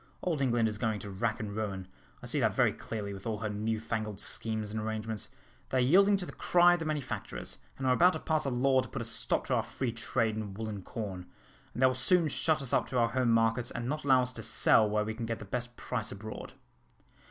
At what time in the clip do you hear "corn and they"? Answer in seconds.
10.83-11.85